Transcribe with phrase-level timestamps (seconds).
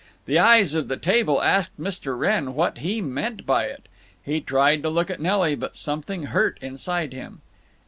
[0.25, 2.17] The eyes of the table asked Mr.
[2.17, 3.87] Wrenn what he meant by it.
[4.23, 7.41] He tried to look at Nelly, but something hurt inside him.